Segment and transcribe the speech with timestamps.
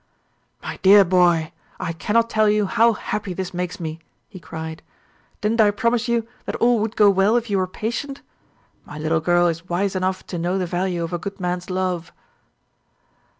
[0.63, 4.81] "My dear boy, I cannot tell you how happy this makes me!" he cried.
[5.41, 8.23] "Didn't I promise you that all would go well if you were patient?
[8.83, 12.11] My little girl is wise enough to know the value of a good man's love."